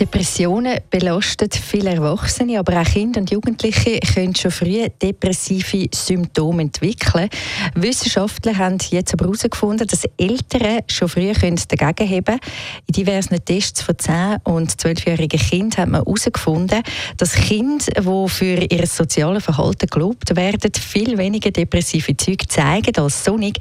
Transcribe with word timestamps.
Depressionen 0.00 0.78
belasten 0.88 1.50
viele 1.52 1.90
Erwachsene, 1.90 2.58
aber 2.58 2.80
auch 2.80 2.84
Kinder 2.86 3.20
und 3.20 3.30
Jugendliche 3.30 4.00
können 4.00 4.34
schon 4.34 4.50
früh 4.50 4.88
depressive 5.00 5.88
Symptome 5.94 6.62
entwickeln. 6.62 7.28
Wissenschaftler 7.74 8.56
haben 8.56 8.78
jetzt 8.88 9.12
aber 9.12 9.26
herausgefunden, 9.26 9.86
dass 9.86 10.04
Eltern 10.16 10.80
schon 10.86 11.10
früh 11.10 11.30
dagegen 11.34 12.10
haben 12.10 12.24
können. 12.24 12.40
In 12.86 12.92
diversen 12.92 13.44
Tests 13.44 13.82
von 13.82 13.94
10- 13.94 14.42
und 14.44 14.70
12-jährigen 14.70 15.38
Kindern 15.38 15.82
hat 15.82 15.88
man 15.90 16.02
herausgefunden, 16.02 16.82
dass 17.18 17.34
Kinder, 17.34 17.84
die 18.00 18.28
für 18.30 18.56
ihr 18.72 18.86
soziales 18.86 19.44
Verhalten 19.44 19.86
gelobt 19.86 20.34
werden, 20.34 20.72
viel 20.72 21.18
weniger 21.18 21.50
depressive 21.50 22.16
Züge 22.16 22.48
zeigen 22.48 22.96
als 22.96 23.22
solche, 23.22 23.52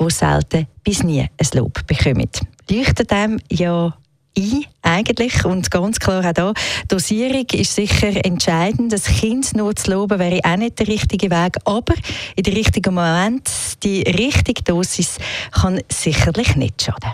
die 0.00 0.10
selten 0.10 0.68
bis 0.84 1.02
nie 1.02 1.22
ein 1.22 1.48
Lob 1.54 1.84
bekommen. 1.88 2.30
Leuchtet 2.70 3.10
dem 3.10 3.40
ja 3.50 3.96
ein, 4.36 4.64
eigentlich. 4.82 5.44
Und 5.44 5.70
ganz 5.70 5.98
klar 5.98 6.24
auch 6.24 6.32
da, 6.32 6.52
Dosierung 6.88 7.46
ist 7.52 7.74
sicher 7.74 8.24
entscheidend. 8.24 8.92
Das 8.92 9.04
Kind 9.04 9.54
nur 9.56 9.74
zu 9.76 9.90
loben, 9.90 10.18
wäre 10.18 10.40
auch 10.44 10.56
nicht 10.56 10.78
der 10.78 10.88
richtige 10.88 11.30
Weg. 11.30 11.56
Aber 11.64 11.94
in 12.36 12.42
der 12.42 12.54
richtigen 12.54 12.94
Moment, 12.94 13.48
die 13.82 14.02
richtige 14.02 14.62
Dosis 14.62 15.18
kann 15.52 15.80
sicherlich 15.88 16.56
nicht 16.56 16.82
schaden. 16.82 17.12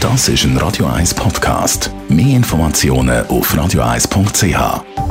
Das 0.00 0.28
ist 0.28 0.44
ein 0.44 0.56
Radio 0.58 0.86
1 0.86 1.14
Podcast. 1.14 1.90
Mehr 2.08 2.36
Informationen 2.36 3.26
auf 3.26 3.54
radio1.ch. 3.54 5.03